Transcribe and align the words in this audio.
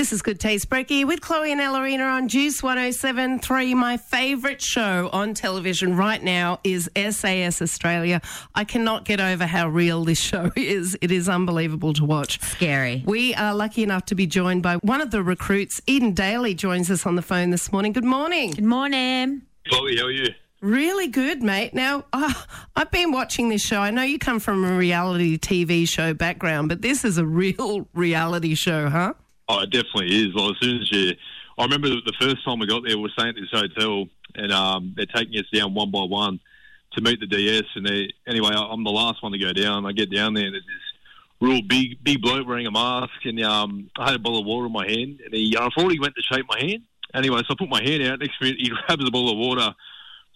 This 0.00 0.14
is 0.14 0.22
Good 0.22 0.40
Taste 0.40 0.70
Brekkie 0.70 1.06
with 1.06 1.20
Chloe 1.20 1.52
and 1.52 1.60
Ellerina 1.60 2.06
on 2.16 2.28
Juice 2.28 2.62
107.3. 2.62 3.74
My 3.74 3.98
favourite 3.98 4.62
show 4.62 5.10
on 5.12 5.34
television 5.34 5.94
right 5.94 6.22
now 6.22 6.58
is 6.64 6.88
SAS 6.96 7.60
Australia. 7.60 8.22
I 8.54 8.64
cannot 8.64 9.04
get 9.04 9.20
over 9.20 9.44
how 9.44 9.68
real 9.68 10.06
this 10.06 10.18
show 10.18 10.52
is. 10.56 10.96
It 11.02 11.10
is 11.12 11.28
unbelievable 11.28 11.92
to 11.92 12.06
watch. 12.06 12.40
Scary. 12.40 13.02
We 13.04 13.34
are 13.34 13.54
lucky 13.54 13.82
enough 13.82 14.06
to 14.06 14.14
be 14.14 14.26
joined 14.26 14.62
by 14.62 14.76
one 14.76 15.02
of 15.02 15.10
the 15.10 15.22
recruits. 15.22 15.82
Eden 15.86 16.14
Dally 16.14 16.54
joins 16.54 16.90
us 16.90 17.04
on 17.04 17.16
the 17.16 17.22
phone 17.22 17.50
this 17.50 17.70
morning. 17.70 17.92
Good 17.92 18.02
morning. 18.02 18.52
Good 18.52 18.64
morning. 18.64 19.42
Chloe, 19.68 19.98
how 19.98 20.06
are 20.06 20.10
you? 20.10 20.28
Really 20.62 21.08
good, 21.08 21.42
mate. 21.42 21.74
Now, 21.74 22.06
uh, 22.14 22.32
I've 22.74 22.90
been 22.90 23.12
watching 23.12 23.50
this 23.50 23.60
show. 23.60 23.80
I 23.80 23.90
know 23.90 24.02
you 24.02 24.18
come 24.18 24.40
from 24.40 24.64
a 24.64 24.78
reality 24.78 25.36
TV 25.36 25.86
show 25.86 26.14
background, 26.14 26.70
but 26.70 26.80
this 26.80 27.04
is 27.04 27.18
a 27.18 27.26
real 27.26 27.86
reality 27.94 28.54
show, 28.54 28.88
huh? 28.88 29.12
Oh, 29.52 29.58
it 29.62 29.70
definitely 29.70 30.14
is. 30.14 30.32
Well, 30.32 30.50
as 30.50 30.56
soon 30.60 30.80
as 30.80 30.92
you, 30.92 31.12
I 31.58 31.64
remember 31.64 31.88
the, 31.88 32.12
first 32.20 32.44
time 32.44 32.60
we 32.60 32.68
got 32.68 32.84
there, 32.86 32.96
we 32.96 33.02
were 33.02 33.08
staying 33.08 33.30
at 33.30 33.34
this 33.34 33.50
hotel, 33.50 34.06
and 34.36 34.52
um, 34.52 34.94
they're 34.96 35.06
taking 35.06 35.40
us 35.40 35.46
down 35.52 35.74
one 35.74 35.90
by 35.90 36.04
one 36.04 36.38
to 36.92 37.00
meet 37.00 37.18
the 37.18 37.26
DS. 37.26 37.64
And 37.74 37.84
they, 37.84 38.10
anyway, 38.28 38.52
I'm 38.54 38.84
the 38.84 38.90
last 38.90 39.24
one 39.24 39.32
to 39.32 39.38
go 39.38 39.52
down. 39.52 39.86
I 39.86 39.90
get 39.90 40.08
down 40.08 40.34
there, 40.34 40.44
and 40.44 40.54
there's 40.54 40.62
this 40.62 41.48
real 41.48 41.62
big, 41.62 42.02
big 42.04 42.22
bloke 42.22 42.46
wearing 42.46 42.68
a 42.68 42.70
mask, 42.70 43.10
and 43.24 43.42
um, 43.42 43.90
I 43.98 44.06
had 44.06 44.14
a 44.14 44.20
bottle 44.20 44.38
of 44.38 44.46
water 44.46 44.66
in 44.66 44.72
my 44.72 44.86
hand, 44.86 45.18
and 45.24 45.34
he, 45.34 45.56
I 45.58 45.68
thought 45.74 45.90
he 45.90 45.98
went 45.98 46.14
to 46.14 46.22
shake 46.32 46.46
my 46.48 46.60
hand. 46.60 46.82
Anyway, 47.12 47.40
so 47.40 47.54
I 47.54 47.54
put 47.58 47.68
my 47.68 47.82
hand 47.82 48.04
out. 48.04 48.20
Next 48.20 48.40
minute, 48.40 48.58
he 48.60 48.68
grabs 48.86 49.04
a 49.04 49.10
bottle 49.10 49.32
of 49.32 49.38
water. 49.38 49.74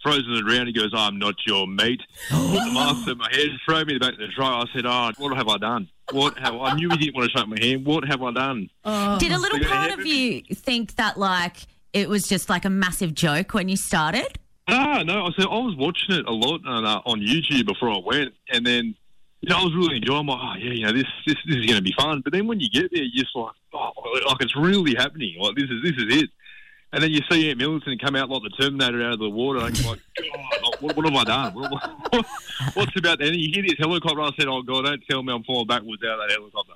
Throws 0.05 0.23
it 0.29 0.47
around. 0.47 0.67
He 0.67 0.73
goes, 0.75 0.91
"I'm 0.95 1.19
not 1.19 1.35
your 1.47 1.67
mate." 1.67 2.03
Put 2.31 2.65
the 2.65 2.71
mask 2.75 3.09
in 3.09 3.17
my 3.17 3.29
head, 3.33 3.49
throw 3.65 3.85
me 3.85 3.95
the 3.95 4.01
back 4.01 4.13
to 4.19 4.27
the 4.27 4.29
try. 4.29 4.47
I 4.47 4.65
said, 4.75 4.85
"Oh, 4.85 5.11
what 5.17 5.35
have 5.35 5.49
I 5.49 5.57
done? 5.57 5.89
What 6.13 6.39
have 6.39 6.55
I 6.55 6.75
knew 6.75 6.91
he 6.91 6.97
didn't 6.99 7.17
want 7.17 7.31
to 7.33 7.39
shake 7.39 7.49
my 7.49 7.57
hand? 7.59 7.87
What 7.87 8.05
have 8.05 8.23
I 8.23 8.31
done?" 8.33 8.69
Did 9.19 9.33
a 9.33 9.39
little 9.39 9.61
part 9.61 9.93
of 9.93 10.05
you 10.05 10.43
think 10.43 10.97
that 10.97 11.17
like 11.17 11.57
it 11.95 12.11
was 12.11 12.29
just 12.29 12.51
like 12.51 12.67
a 12.67 12.71
massive 12.71 13.15
joke 13.15 13.55
when 13.55 13.71
you 13.71 13.77
started? 13.77 14.39
Ah, 14.69 15.03
no. 15.05 15.25
I 15.27 15.31
said 15.39 15.47
I 15.47 15.59
was 15.59 15.75
watching 15.77 16.17
it 16.17 16.27
a 16.27 16.33
lot 16.33 16.61
on, 16.67 16.85
uh, 16.85 17.01
on 17.07 17.21
YouTube 17.21 17.67
before 17.67 17.91
I 17.91 17.99
went, 18.05 18.35
and 18.53 18.67
then 18.67 18.95
you 19.41 19.49
know 19.49 19.57
I 19.57 19.65
was 19.65 19.75
really 19.75 19.97
enjoying. 19.97 20.27
My, 20.27 20.35
oh 20.35 20.59
yeah, 20.59 20.73
you 20.73 20.87
know 20.87 20.93
this 20.93 21.05
this, 21.27 21.37
this 21.47 21.57
is 21.57 21.67
going 21.67 21.79
to 21.79 21.83
be 21.83 21.95
fun. 21.99 22.21
But 22.21 22.35
then 22.35 22.47
when 22.47 22.61
you 22.61 22.69
get 22.69 22.91
there, 22.93 23.03
you're 23.03 23.25
just 23.25 23.35
like, 23.35 23.53
oh, 23.73 23.91
like 24.29 24.43
it's 24.43 24.57
really 24.57 24.95
happening. 24.95 25.37
Like 25.39 25.57
this 25.57 25.71
is 25.71 25.83
this 25.83 25.97
is 25.97 26.23
it. 26.23 26.31
And 26.95 27.03
then 27.03 27.11
you 27.11 27.21
see 27.31 27.51
Ant 27.51 27.59
Middleton 27.59 27.99
come 27.99 28.15
out 28.17 28.31
like 28.31 28.43
the 28.43 28.51
Terminator 28.63 29.03
out 29.05 29.15
of 29.15 29.19
the 29.19 29.29
water, 29.29 29.59
and 29.67 29.79
you're 29.79 29.91
like, 29.91 30.01
God, 30.17 30.29
oh, 30.65 30.71
like, 30.71 30.81
what, 30.83 30.97
what 30.97 31.07
have 31.07 31.15
I 31.17 31.25
done? 31.25 31.55
What, 31.55 31.73
what, 32.13 32.27
what's 32.75 32.97
about 32.99 33.19
that? 33.19 33.29
And 33.29 33.37
you 33.37 33.51
hear 33.53 33.63
this 33.65 33.75
helicopter. 33.79 34.21
I 34.21 34.31
said, 34.39 34.47
Oh 34.49 34.63
God, 34.63 34.85
don't 34.85 35.03
tell 35.11 35.23
me 35.23 35.33
I'm 35.33 35.43
falling 35.45 35.67
backwards 35.67 36.03
out 36.05 36.21
of 36.21 36.29
that 36.29 36.35
helicopter. 36.39 36.73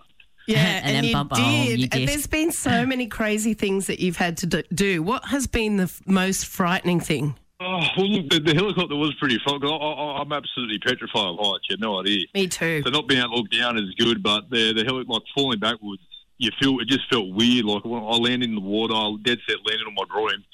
Yeah, 0.46 0.58
And 0.82 0.86
and, 0.86 0.96
then 0.96 1.04
you, 1.04 1.12
bump- 1.12 1.32
did. 1.34 1.40
oh, 1.42 1.72
you 1.74 1.88
And 1.92 2.08
there's 2.08 2.26
been 2.26 2.52
so 2.52 2.84
many 2.84 3.06
crazy 3.06 3.54
things 3.54 3.86
that 3.86 4.00
you've 4.00 4.16
had 4.16 4.36
to 4.38 4.46
do- 4.46 4.62
do. 4.74 5.02
What 5.02 5.24
has 5.26 5.46
been 5.46 5.76
the 5.76 5.84
f- 5.84 6.02
most 6.06 6.46
frightening 6.46 7.00
thing? 7.00 7.36
Oh, 7.60 7.80
well, 7.96 8.08
look, 8.08 8.30
the, 8.30 8.40
the 8.40 8.54
helicopter 8.54 8.94
was 8.96 9.14
pretty 9.20 9.38
fun. 9.44 9.60
'cause 9.60 9.70
I, 9.70 9.74
I, 9.74 10.20
I'm 10.22 10.32
absolutely 10.32 10.78
petrified 10.78 11.26
of 11.26 11.36
heights. 11.40 11.64
You 11.68 11.74
have 11.74 11.80
no 11.80 12.00
idea. 12.00 12.26
Me 12.34 12.46
too. 12.48 12.82
So 12.84 12.90
not 12.90 13.06
being 13.08 13.20
able 13.20 13.30
to 13.30 13.36
look 13.42 13.50
down 13.50 13.76
is 13.78 13.92
good, 13.98 14.22
but 14.22 14.48
the 14.50 14.72
the 14.74 14.84
heli- 14.84 15.04
like 15.08 15.22
falling 15.34 15.58
backwards, 15.58 16.02
you 16.38 16.50
feel 16.60 16.78
it 16.80 16.88
just 16.88 17.08
felt 17.10 17.28
weird. 17.34 17.64
Like 17.64 17.84
when 17.84 18.02
I 18.02 18.16
landed 18.16 18.48
in 18.48 18.54
the 18.54 18.60
water, 18.60 18.94
I 18.94 19.14
dead 19.22 19.38
set 19.48 19.56
landed 19.66 19.86
on 19.86 19.94
my 19.94 20.04
groin. 20.08 20.44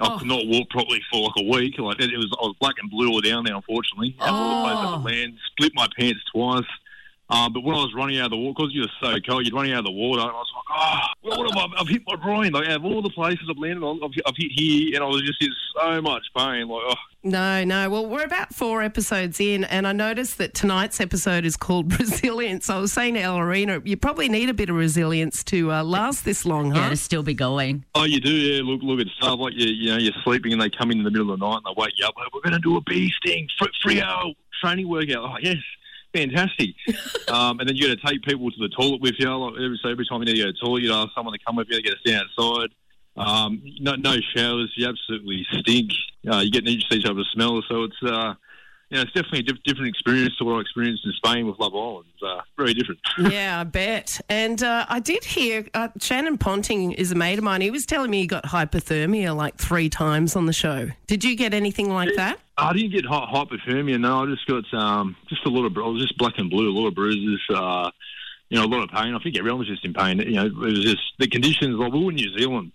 I 0.00 0.14
Oh. 0.14 0.18
could 0.18 0.28
not 0.28 0.46
walk 0.46 0.70
properly 0.70 1.02
for 1.10 1.22
like 1.22 1.32
a 1.38 1.42
week. 1.44 1.78
Like 1.78 2.00
it 2.00 2.16
was, 2.16 2.30
I 2.40 2.46
was 2.46 2.54
black 2.60 2.76
and 2.80 2.90
blue 2.90 3.10
all 3.10 3.20
down 3.20 3.44
there. 3.44 3.54
Unfortunately, 3.56 4.16
I 4.20 4.28
Oh. 4.30 4.98
oh. 5.00 5.02
land, 5.04 5.36
split 5.52 5.72
my 5.74 5.88
pants 5.98 6.20
twice. 6.32 6.64
Um, 7.30 7.52
but 7.52 7.62
when 7.62 7.74
I 7.74 7.78
was 7.80 7.92
running 7.94 8.18
out 8.18 8.26
of 8.26 8.30
the 8.30 8.36
water, 8.38 8.54
because 8.56 8.72
you 8.74 8.82
were 8.82 8.90
so 9.02 9.20
cold, 9.20 9.46
you're 9.46 9.54
running 9.54 9.72
out 9.72 9.80
of 9.80 9.84
the 9.84 9.90
water. 9.90 10.22
And 10.22 10.30
I 10.30 10.34
was 10.34 10.48
like, 10.56 10.67
oh, 10.78 10.98
what, 11.22 11.38
what 11.38 11.54
have 11.54 11.70
I? 11.76 11.80
I've 11.80 11.88
hit 11.88 12.02
my 12.06 12.16
groin. 12.16 12.52
Like 12.52 12.68
out 12.68 12.76
of 12.76 12.84
all 12.84 13.02
the 13.02 13.10
places 13.10 13.46
I've 13.50 13.58
landed 13.58 13.82
on, 13.82 14.00
I've, 14.02 14.10
I've 14.26 14.36
hit 14.36 14.50
here, 14.54 14.94
and 14.94 15.04
I 15.04 15.06
was 15.06 15.22
just 15.22 15.42
in 15.42 15.50
so 15.76 16.00
much 16.00 16.22
pain. 16.36 16.68
Like, 16.68 16.82
oh, 16.88 16.94
No, 17.22 17.64
no. 17.64 17.90
Well, 17.90 18.06
we're 18.06 18.24
about 18.24 18.54
four 18.54 18.82
episodes 18.82 19.40
in, 19.40 19.64
and 19.64 19.86
I 19.86 19.92
noticed 19.92 20.38
that 20.38 20.54
tonight's 20.54 21.00
episode 21.00 21.44
is 21.44 21.56
called 21.56 21.92
Resilience. 21.98 22.70
I 22.70 22.78
was 22.78 22.92
saying 22.92 23.14
to 23.14 23.20
Ellerina, 23.20 23.82
you 23.84 23.96
probably 23.96 24.28
need 24.28 24.48
a 24.48 24.54
bit 24.54 24.70
of 24.70 24.76
resilience 24.76 25.42
to 25.44 25.72
uh, 25.72 25.82
last 25.84 26.24
this 26.24 26.44
long, 26.44 26.74
Yeah, 26.74 26.88
to 26.90 26.96
still 26.96 27.22
be 27.22 27.34
going. 27.34 27.84
Oh, 27.94 28.04
you 28.04 28.20
do, 28.20 28.30
yeah. 28.32 28.62
Look, 28.62 28.82
look 28.82 29.00
at 29.00 29.06
stuff 29.20 29.38
like 29.40 29.54
you, 29.56 29.66
you 29.66 29.90
know, 29.90 29.98
you're 29.98 30.12
sleeping 30.24 30.52
and 30.52 30.60
they 30.62 30.70
come 30.70 30.90
in 30.90 30.98
in 30.98 31.04
the 31.04 31.10
middle 31.10 31.32
of 31.32 31.38
the 31.40 31.46
night 31.46 31.60
and 31.64 31.76
they 31.76 31.80
wake 31.80 31.94
you 31.96 32.06
up. 32.06 32.14
Like, 32.16 32.32
We're 32.34 32.40
going 32.40 32.52
to 32.54 32.58
do 32.60 32.76
a 32.76 32.80
bee 32.82 33.12
sting, 33.22 33.48
fr- 33.58 33.66
free 33.82 34.00
hour 34.02 34.32
training 34.62 34.88
workout. 34.88 35.24
Oh, 35.24 35.36
yes, 35.40 35.56
fantastic. 36.12 36.70
um, 37.28 37.60
and 37.60 37.68
then 37.68 37.76
you 37.76 37.88
got 37.88 37.98
to 37.98 38.06
take 38.06 38.22
people 38.22 38.50
to 38.50 38.58
the 38.58 38.68
toilet 38.68 39.00
with 39.00 39.14
you. 39.18 39.28
Like 39.28 39.54
every, 39.54 39.78
so 39.82 39.88
every 39.90 40.06
time 40.06 40.20
you 40.20 40.26
need 40.26 40.36
to 40.36 40.42
go 40.42 40.46
to 40.46 40.52
the 40.52 40.58
toilet, 40.58 40.82
you 40.82 40.92
ask 40.92 41.10
someone 41.14 41.32
to 41.32 41.44
come 41.44 41.56
with 41.56 41.68
you. 41.70 41.76
to 41.76 41.82
get 41.82 41.92
to 41.92 41.98
stand 42.00 42.28
outside. 42.38 42.70
Um, 43.16 43.62
no, 43.80 43.94
no 43.96 44.16
showers. 44.34 44.72
You 44.76 44.88
absolutely 44.88 45.46
stink. 45.58 45.90
Uh, 46.30 46.38
you 46.38 46.50
get 46.50 46.64
used 46.64 46.90
to 46.90 46.96
each 46.96 47.06
other's 47.06 47.28
smell. 47.32 47.62
So 47.68 47.84
it's, 47.84 48.02
uh, 48.02 48.34
you 48.90 48.96
know, 48.96 49.02
it's 49.02 49.12
definitely 49.12 49.40
a 49.40 49.42
diff- 49.42 49.62
different 49.64 49.88
experience 49.88 50.36
to 50.38 50.44
what 50.44 50.54
I 50.54 50.60
experienced 50.60 51.04
in 51.04 51.12
Spain 51.12 51.46
with 51.46 51.58
Love 51.58 51.74
Island. 51.74 52.06
Uh, 52.24 52.40
very 52.56 52.74
different. 52.74 53.00
yeah, 53.32 53.60
I 53.60 53.64
bet. 53.64 54.20
And 54.28 54.62
uh, 54.62 54.86
I 54.88 55.00
did 55.00 55.24
hear 55.24 55.66
uh, 55.74 55.88
Shannon 56.00 56.38
Ponton 56.38 56.92
is 56.92 57.12
a 57.12 57.14
mate 57.14 57.38
of 57.38 57.44
mine. 57.44 57.60
He 57.60 57.70
was 57.70 57.84
telling 57.84 58.10
me 58.10 58.20
he 58.20 58.26
got 58.26 58.44
hypothermia 58.44 59.36
like 59.36 59.56
three 59.56 59.88
times 59.88 60.36
on 60.36 60.46
the 60.46 60.52
show. 60.52 60.88
Did 61.06 61.24
you 61.24 61.36
get 61.36 61.52
anything 61.52 61.92
like 61.92 62.14
that? 62.16 62.38
I 62.58 62.72
didn't 62.72 62.90
get 62.90 63.06
hy- 63.06 63.30
hypothermia. 63.32 64.00
No, 64.00 64.24
I 64.24 64.26
just 64.26 64.46
got 64.46 64.74
um, 64.74 65.16
just 65.28 65.46
a 65.46 65.48
lot 65.48 65.64
of. 65.64 65.76
I 65.76 65.88
was 65.88 66.02
just 66.02 66.18
black 66.18 66.38
and 66.38 66.50
blue, 66.50 66.68
a 66.68 66.76
lot 66.76 66.88
of 66.88 66.94
bruises. 66.94 67.40
Uh, 67.48 67.90
you 68.48 68.58
know, 68.58 68.64
a 68.64 68.66
lot 68.66 68.82
of 68.82 68.90
pain. 68.90 69.14
I 69.14 69.18
think 69.22 69.38
everyone 69.38 69.60
was 69.60 69.68
just 69.68 69.84
in 69.84 69.94
pain. 69.94 70.18
You 70.18 70.32
know, 70.32 70.46
it 70.46 70.56
was 70.56 70.82
just 70.82 71.02
the 71.18 71.28
conditions. 71.28 71.76
Like 71.76 71.92
we 71.92 72.04
were 72.04 72.10
in 72.10 72.16
New 72.16 72.36
Zealand, 72.36 72.72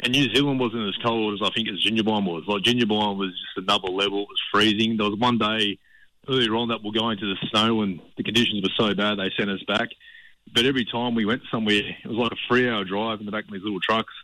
and 0.00 0.12
New 0.12 0.32
Zealand 0.34 0.60
wasn't 0.60 0.88
as 0.88 0.96
cold 1.02 1.34
as 1.34 1.46
I 1.46 1.52
think 1.52 1.68
as 1.68 1.84
Jindabyne 1.84 2.24
was. 2.24 2.44
Like 2.46 2.62
Jindabyne 2.62 3.18
was 3.18 3.30
just 3.30 3.68
another 3.68 3.88
level. 3.88 4.22
It 4.22 4.28
was 4.28 4.42
freezing. 4.50 4.96
There 4.96 5.10
was 5.10 5.18
one 5.18 5.36
day 5.36 5.78
earlier 6.26 6.54
on 6.56 6.68
that 6.68 6.82
we're 6.82 6.92
going 6.92 7.18
to 7.18 7.26
the 7.26 7.48
snow, 7.50 7.82
and 7.82 8.00
the 8.16 8.22
conditions 8.22 8.62
were 8.62 8.88
so 8.88 8.94
bad 8.94 9.18
they 9.18 9.30
sent 9.36 9.50
us 9.50 9.62
back. 9.64 9.88
But 10.54 10.64
every 10.64 10.86
time 10.86 11.14
we 11.14 11.26
went 11.26 11.42
somewhere, 11.50 11.82
it 11.82 12.06
was 12.06 12.16
like 12.16 12.32
a 12.32 12.36
three-hour 12.48 12.84
drive 12.84 13.20
in 13.20 13.26
the 13.26 13.32
back 13.32 13.44
of 13.44 13.52
these 13.52 13.62
little 13.62 13.80
trucks. 13.80 14.14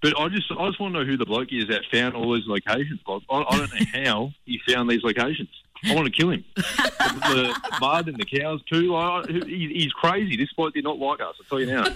But 0.00 0.18
I 0.18 0.28
just, 0.28 0.50
I 0.56 0.66
just 0.68 0.80
want 0.80 0.94
to 0.94 1.00
know 1.00 1.04
who 1.04 1.16
the 1.16 1.26
bloke 1.26 1.48
is 1.52 1.66
that 1.68 1.82
found 1.92 2.14
all 2.14 2.32
these 2.34 2.46
locations. 2.46 3.00
Like, 3.06 3.22
I, 3.30 3.42
I 3.48 3.58
don't 3.58 3.72
know 3.74 3.86
how 4.04 4.30
he 4.44 4.60
found 4.68 4.88
these 4.88 5.02
locations. 5.02 5.48
I 5.84 5.94
want 5.94 6.06
to 6.06 6.12
kill 6.12 6.30
him. 6.30 6.44
the, 6.56 7.54
the 7.70 7.78
mud 7.80 8.08
and 8.08 8.16
the 8.16 8.24
cows 8.24 8.60
too. 8.70 8.96
I- 8.96 9.24
he, 9.28 9.70
he's 9.74 9.92
crazy. 9.92 10.36
This 10.36 10.52
bloke 10.56 10.74
did 10.74 10.82
not 10.84 10.98
like 10.98 11.20
us. 11.20 11.36
I 11.40 11.44
tell 11.48 11.60
you 11.60 11.66
now. 11.66 11.86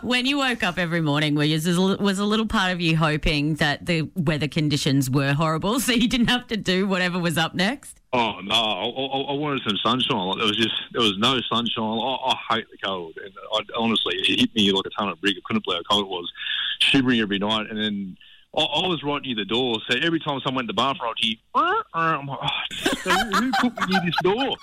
When 0.02 0.24
you 0.26 0.38
woke 0.38 0.62
up 0.62 0.78
every 0.78 1.00
morning, 1.00 1.34
were 1.34 1.42
you, 1.44 1.56
was 1.56 2.18
a 2.18 2.24
little 2.24 2.46
part 2.46 2.72
of 2.72 2.80
you 2.80 2.96
hoping 2.96 3.54
that 3.56 3.86
the 3.86 4.02
weather 4.14 4.46
conditions 4.46 5.10
were 5.10 5.32
horrible 5.32 5.80
so 5.80 5.92
you 5.92 6.08
didn't 6.08 6.28
have 6.28 6.46
to 6.48 6.56
do 6.56 6.86
whatever 6.86 7.18
was 7.18 7.36
up 7.36 7.54
next? 7.54 7.98
Oh 8.12 8.40
no! 8.40 8.54
I, 8.54 8.84
I, 8.84 9.32
I 9.32 9.32
wanted 9.34 9.62
some 9.66 9.76
sunshine. 9.84 10.16
Like, 10.28 10.38
there 10.38 10.46
was 10.46 10.56
just 10.56 10.74
there 10.92 11.02
was 11.02 11.18
no 11.18 11.40
sunshine. 11.52 11.98
I, 11.98 12.32
I 12.50 12.54
hate 12.54 12.66
the 12.70 12.78
cold, 12.78 13.14
and 13.22 13.32
I, 13.52 13.60
honestly, 13.76 14.14
it 14.16 14.40
hit 14.40 14.54
me 14.54 14.72
like 14.72 14.86
a 14.86 14.90
ton 14.98 15.10
of 15.10 15.20
brick. 15.20 15.34
I 15.36 15.40
couldn't 15.44 15.64
believe 15.64 15.82
how 15.90 15.96
cold 15.96 16.06
it 16.06 16.08
was, 16.10 16.32
shivering 16.78 17.20
every 17.20 17.38
night. 17.38 17.70
And 17.70 17.78
then 17.78 18.16
I, 18.56 18.62
I 18.62 18.86
was 18.86 19.02
right 19.02 19.22
near 19.22 19.36
the 19.36 19.44
door, 19.44 19.78
so 19.88 19.98
every 20.02 20.20
time 20.20 20.40
someone 20.40 20.66
went 20.66 20.68
to 20.68 20.72
the 20.72 20.76
bathroom, 20.76 21.10
I'd 21.10 21.24
hear. 21.24 21.36
"Uh, 21.54 21.74
uh," 21.94 21.98
I'm 21.98 22.26
like, 22.26 22.38
oh, 22.42 23.40
who, 23.40 23.52
put 23.52 23.80
me 23.80 23.86
near 23.88 24.00
this 24.04 24.14
door? 24.22 24.56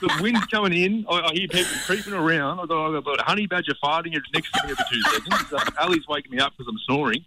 The 0.00 0.18
wind's 0.20 0.44
coming 0.46 0.74
in. 0.74 1.06
I, 1.08 1.20
I 1.20 1.32
hear 1.32 1.48
people 1.48 1.72
creeping 1.86 2.12
around. 2.12 2.60
I 2.60 2.66
got, 2.66 2.94
I've 2.94 3.04
got 3.04 3.20
a 3.20 3.24
honey 3.24 3.46
badger 3.46 3.74
farting 3.82 4.12
next 4.34 4.52
to 4.52 4.66
me 4.66 4.72
every 4.72 4.84
two 4.90 5.00
seconds. 5.02 5.74
Ali's 5.78 6.06
waking 6.06 6.32
me 6.32 6.38
up 6.38 6.52
because 6.56 6.70
I'm 6.70 6.78
snoring. 6.86 7.24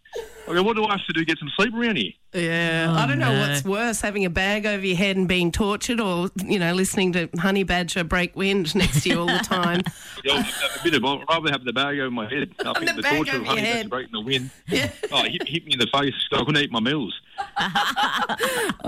I 0.47 0.53
go, 0.53 0.63
what 0.63 0.75
do 0.75 0.85
I 0.85 0.91
have 0.91 1.05
to 1.07 1.13
do 1.13 1.21
to 1.21 1.25
get 1.25 1.39
some 1.39 1.51
sleep 1.57 1.73
around 1.73 1.97
here? 1.97 2.11
Yeah, 2.33 2.87
Oh, 2.89 2.95
I 2.99 3.07
don't 3.07 3.19
know 3.19 3.29
oh, 3.29 3.33
no. 3.33 3.47
what's 3.49 3.63
worse, 3.63 4.01
having 4.01 4.25
a 4.25 4.29
bag 4.29 4.65
over 4.65 4.85
your 4.85 4.97
head 4.97 5.15
and 5.15 5.27
being 5.27 5.51
tortured, 5.51 5.99
or 6.01 6.29
you 6.43 6.59
know, 6.59 6.73
listening 6.73 7.13
to 7.13 7.29
Honey 7.39 7.63
Badger 7.63 8.03
break 8.03 8.35
wind 8.35 8.75
next 8.75 9.03
to 9.03 9.09
you 9.09 9.19
all 9.21 9.27
the 9.27 9.39
time. 9.39 9.81
Yeah, 10.23 10.43
a 10.79 10.83
bit 10.83 10.95
of 10.95 11.05
I'd 11.05 11.23
rather 11.29 11.51
have 11.51 11.63
the 11.63 11.71
bag 11.71 11.99
over 11.99 12.09
my 12.11 12.27
head. 12.27 12.49
I 12.65 12.73
think 12.73 12.87
The 12.89 12.93
the, 12.95 13.01
bag 13.03 13.15
torture 13.17 13.31
over 13.35 13.41
of 13.43 13.47
honey 13.47 13.61
head. 13.61 13.75
badger 13.75 13.89
breaking 13.89 14.11
the 14.11 14.19
wind. 14.21 14.49
Yeah. 14.67 14.89
Oh, 15.11 15.23
it 15.23 15.31
hit, 15.31 15.47
hit 15.47 15.65
me 15.65 15.73
in 15.73 15.79
the 15.79 15.87
face. 15.93 16.15
I 16.33 16.39
couldn't 16.39 16.57
eat 16.57 16.71
my 16.71 16.79
meals. 16.81 17.13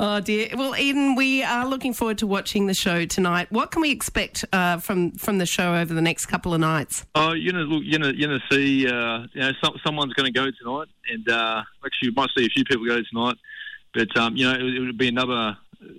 Oh 0.01 0.21
dear. 0.21 0.49
Well, 0.55 0.77
Eden, 0.77 1.15
we 1.15 1.43
are 1.43 1.67
looking 1.67 1.93
forward 1.93 2.19
to 2.19 2.27
watching 2.27 2.67
the 2.67 2.73
show 2.73 3.05
tonight. 3.05 3.51
What 3.51 3.71
can 3.71 3.81
we 3.81 3.91
expect 3.91 4.45
uh, 4.53 4.77
from 4.77 5.11
from 5.11 5.39
the 5.39 5.45
show 5.45 5.75
over 5.75 5.93
the 5.93 6.01
next 6.01 6.27
couple 6.27 6.53
of 6.53 6.61
nights? 6.61 7.05
Oh, 7.15 7.33
you 7.33 7.51
know, 7.51 7.59
look, 7.59 7.83
you 7.85 7.99
know, 7.99 8.07
you 8.07 8.25
know, 8.25 8.37
see, 8.49 8.87
uh, 8.87 9.25
you 9.33 9.41
know, 9.41 9.51
some, 9.61 9.73
someone's 9.85 10.13
going 10.13 10.31
to 10.31 10.39
go 10.39 10.45
tonight, 10.45 10.87
and 11.11 11.27
uh, 11.29 11.63
actually, 11.85 12.09
you 12.09 12.13
might 12.15 12.29
see 12.37 12.45
a 12.45 12.49
few 12.49 12.63
people 12.63 12.85
go 12.85 13.01
tonight. 13.11 13.35
But 13.93 14.15
um, 14.17 14.37
you 14.37 14.45
know, 14.45 14.53
it, 14.53 14.61
it 14.61 14.79
would 14.79 14.97
be 14.97 15.09
another 15.09 15.57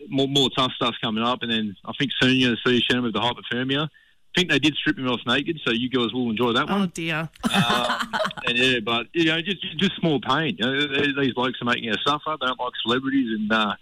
more 0.09 0.29
more 0.29 0.49
tough 0.57 0.73
stuff 0.73 0.95
coming 1.03 1.23
up, 1.23 1.41
and 1.43 1.51
then 1.51 1.77
I 1.85 1.93
think 1.99 2.13
soon 2.21 2.37
you're 2.37 2.51
going 2.51 2.59
to 2.65 2.71
see 2.71 2.81
Shannon 2.81 3.05
with 3.05 3.13
the 3.13 3.21
hypothermia. 3.21 3.89
I 4.37 4.39
think 4.41 4.51
they 4.51 4.59
did 4.61 4.75
strip 4.77 4.97
him 4.97 5.09
off 5.09 5.21
naked, 5.27 5.61
so 5.67 5.73
you 5.73 5.91
guys 5.91 6.13
will 6.13 6.31
enjoy 6.31 6.53
that 6.53 6.71
Oh 6.71 6.79
one. 6.81 6.93
dear. 6.95 7.29
um, 7.53 8.13
and 8.47 8.57
yeah, 8.57 8.79
but 8.85 9.07
you 9.13 9.25
know, 9.25 9.41
just 9.43 9.61
just 9.77 9.97
small 9.97 10.21
pain. 10.21 10.57
You 10.59 10.67
know, 10.67 10.87
these 11.21 11.35
blokes 11.35 11.59
are 11.61 11.65
making 11.65 11.91
us 11.91 11.99
suffer. 12.07 12.37
They 12.41 12.47
don't 12.47 12.59
like 12.61 12.73
celebrities, 12.83 13.29
and 13.39 13.53
uh, 13.53 13.75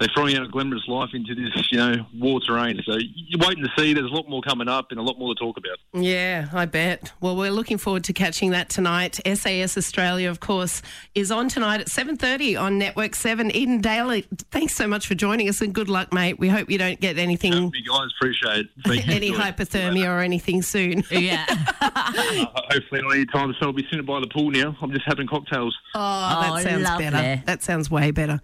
they're 0.00 0.08
throwing 0.14 0.36
out 0.36 0.44
a 0.44 0.48
glamorous 0.48 0.82
life 0.88 1.10
into 1.14 1.34
this, 1.34 1.68
you 1.70 1.78
know, 1.78 1.94
war 2.18 2.40
terrain. 2.40 2.80
So 2.84 2.96
you're 2.96 3.46
waiting 3.46 3.62
to 3.62 3.70
see. 3.78 3.92
There's 3.94 4.10
a 4.10 4.14
lot 4.14 4.28
more 4.28 4.42
coming 4.42 4.68
up 4.68 4.86
and 4.90 4.98
a 4.98 5.02
lot 5.02 5.18
more 5.18 5.34
to 5.34 5.38
talk 5.38 5.56
about. 5.56 5.78
Yeah, 5.92 6.48
I 6.52 6.64
bet. 6.66 7.12
Well, 7.20 7.36
we're 7.36 7.50
looking 7.50 7.78
forward 7.78 8.04
to 8.04 8.12
catching 8.12 8.50
that 8.50 8.68
tonight. 8.70 9.20
SAS 9.26 9.76
Australia, 9.76 10.28
of 10.30 10.40
course, 10.40 10.82
is 11.14 11.30
on 11.30 11.48
tonight 11.48 11.80
at 11.80 11.86
7.30 11.88 12.60
on 12.60 12.78
Network 12.78 13.14
7. 13.14 13.54
Eden 13.54 13.80
Dally, 13.80 14.26
thanks 14.50 14.74
so 14.74 14.88
much 14.88 15.06
for 15.06 15.14
joining 15.14 15.48
us 15.48 15.60
and 15.60 15.72
good 15.74 15.88
luck, 15.88 16.12
mate. 16.12 16.38
We 16.38 16.48
hope 16.48 16.70
you 16.70 16.78
don't 16.78 16.98
get 17.00 17.18
anything, 17.18 17.52
You 17.52 17.70
guys 17.90 18.08
appreciate 18.18 18.66
it. 18.86 19.08
Any 19.10 19.30
hypothermia 19.32 20.08
or 20.08 20.20
anything 20.20 20.62
soon. 20.62 21.04
Yeah. 21.10 21.44
Uh, 21.82 22.46
hopefully 22.70 23.02
not 23.02 23.14
any 23.14 23.26
time 23.26 23.52
soon. 23.58 23.68
I'll 23.68 23.72
be 23.72 23.84
sitting 23.90 24.04
by 24.06 24.20
the 24.20 24.26
pool 24.26 24.50
now. 24.50 24.76
I'm 24.80 24.90
just 24.92 25.04
having 25.06 25.26
cocktails. 25.26 25.76
Oh, 25.94 25.98
that 26.40 26.50
Oh, 26.52 26.58
sounds 26.62 26.82
lovely. 26.84 27.10
better. 27.10 27.42
That 27.46 27.62
sounds 27.62 27.90
way 27.90 28.10
better. 28.10 28.40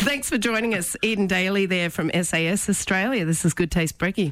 Thanks 0.00 0.28
for 0.28 0.36
joining 0.38 0.74
us, 0.74 0.96
Eden 1.02 1.26
Dally 1.26 1.66
there 1.66 1.90
from 1.90 2.10
SAS 2.10 2.68
Australia. 2.68 3.24
This 3.24 3.44
is 3.44 3.54
Good 3.54 3.70
Taste 3.70 3.98
Brekkie. 3.98 4.26